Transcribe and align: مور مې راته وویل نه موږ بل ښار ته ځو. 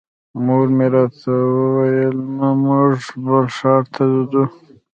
مور 0.45 0.67
مې 0.77 0.87
راته 0.93 1.31
وویل 1.59 2.17
نه 2.39 2.49
موږ 2.63 2.95
بل 3.23 3.45
ښار 3.57 3.83
ته 3.93 4.03
ځو. 4.31 4.43